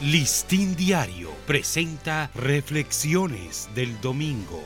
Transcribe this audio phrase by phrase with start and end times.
[0.00, 4.62] Listín Diario presenta Reflexiones del Domingo.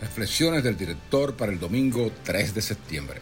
[0.00, 3.20] Reflexiones del director para el domingo 3 de septiembre.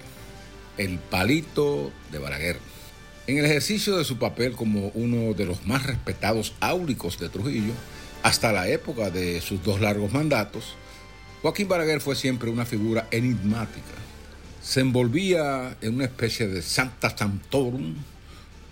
[0.78, 2.56] El palito de Balaguer.
[3.26, 7.72] En el ejercicio de su papel como uno de los más respetados áulicos de Trujillo,
[8.22, 10.76] hasta la época de sus dos largos mandatos,
[11.42, 13.96] Joaquín Balaguer fue siempre una figura enigmática.
[14.62, 17.96] Se envolvía en una especie de Santa Santorum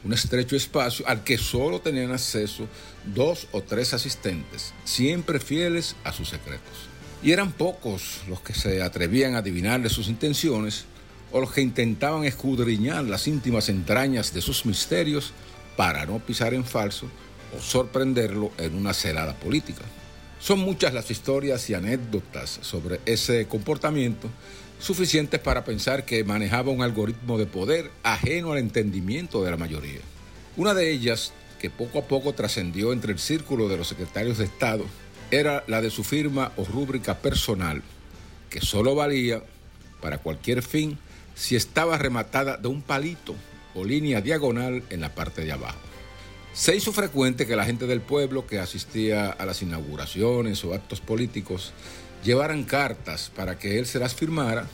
[0.05, 2.69] un estrecho espacio al que solo tenían acceso
[3.05, 6.89] dos o tres asistentes, siempre fieles a sus secretos.
[7.23, 10.85] Y eran pocos los que se atrevían a adivinarle sus intenciones
[11.33, 15.33] o los que intentaban escudriñar las íntimas entrañas de sus misterios
[15.77, 17.07] para no pisar en falso
[17.57, 19.83] o sorprenderlo en una celada política.
[20.41, 24.29] Son muchas las historias y anécdotas sobre ese comportamiento
[24.79, 30.01] suficientes para pensar que manejaba un algoritmo de poder ajeno al entendimiento de la mayoría.
[30.57, 34.45] Una de ellas, que poco a poco trascendió entre el círculo de los secretarios de
[34.45, 34.85] Estado,
[35.31, 37.83] era la de su firma o rúbrica personal,
[38.49, 39.43] que solo valía
[40.01, 40.99] para cualquier fin
[41.35, 43.35] si estaba rematada de un palito
[43.75, 45.88] o línea diagonal en la parte de abajo.
[46.59, 51.01] Se hizo frecuente que la gente del pueblo que asistía a las inauguraciones o actos
[51.01, 51.73] políticos
[52.25, 54.67] llevaran cartas para que él se las firmara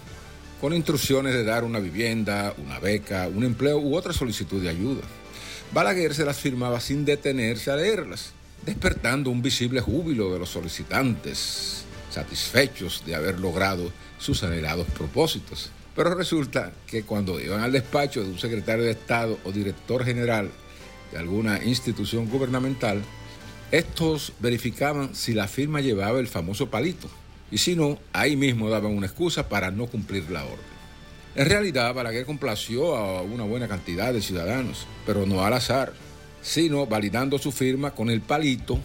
[0.63, 5.03] con instrucciones de dar una vivienda, una beca, un empleo u otra solicitud de ayuda.
[5.75, 8.33] Balaguer se las firmaba sin detenerse a leerlas,
[8.65, 15.71] despertando un visible júbilo de los solicitantes, satisfechos de haber logrado sus anhelados propósitos.
[15.95, 20.51] Pero resulta que cuando iban al despacho de un secretario de Estado o director general
[21.13, 23.03] de alguna institución gubernamental,
[23.71, 27.09] estos verificaban si la firma llevaba el famoso palito
[27.51, 30.75] y si no, ahí mismo daban una excusa para no cumplir la orden.
[31.37, 35.93] En realidad, Balaguer complació a una buena cantidad de ciudadanos, pero no al azar,
[36.43, 38.79] sino validando su firma con el palito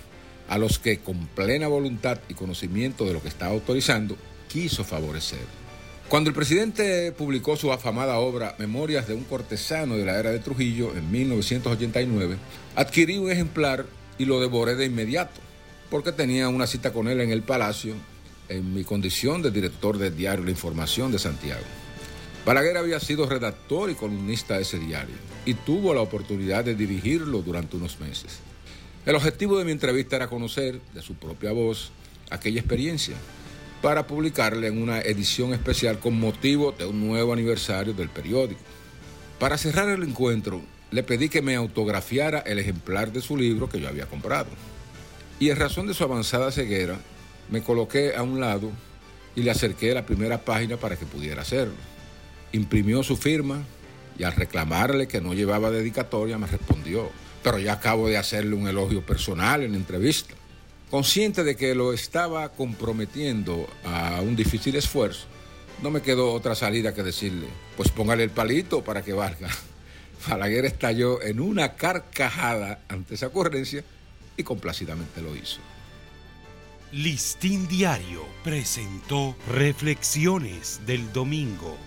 [0.48, 4.18] a los que con plena voluntad y conocimiento de lo que estaba autorizando,
[4.48, 5.60] quiso favorecer.
[6.10, 10.40] Cuando el presidente publicó su afamada obra Memorias de un cortesano de la era de
[10.40, 12.36] Trujillo en 1989,
[12.76, 13.86] adquirí un ejemplar
[14.18, 15.40] y lo devoré de inmediato,
[15.92, 17.94] porque tenía una cita con él en el palacio
[18.48, 21.62] en mi condición de director del diario La Información de Santiago.
[22.44, 25.16] Balaguer había sido redactor y columnista de ese diario
[25.46, 28.40] y tuvo la oportunidad de dirigirlo durante unos meses.
[29.06, 31.92] El objetivo de mi entrevista era conocer de su propia voz
[32.32, 33.16] aquella experiencia
[33.82, 38.62] para publicarla en una edición especial con motivo de un nuevo aniversario del periódico.
[39.40, 43.80] Para cerrar el encuentro, le pedí que me autografiara el ejemplar de su libro que
[43.80, 44.50] yo había comprado.
[45.40, 47.00] Y en razón de su avanzada ceguera,
[47.50, 48.72] me coloqué a un lado
[49.36, 51.76] y le acerqué la primera página para que pudiera hacerlo.
[52.52, 53.64] Imprimió su firma
[54.18, 57.10] y al reclamarle que no llevaba dedicatoria me respondió,
[57.42, 60.36] pero ya acabo de hacerle un elogio personal en entrevista.
[60.90, 65.28] Consciente de que lo estaba comprometiendo a un difícil esfuerzo,
[65.84, 69.50] no me quedó otra salida que decirle, pues póngale el palito para que valga.
[70.28, 73.84] Balaguer estalló en una carcajada ante esa ocurrencia
[74.36, 75.60] y complacidamente lo hizo.
[76.92, 81.78] Listín Diario presentó Reflexiones del Domingo.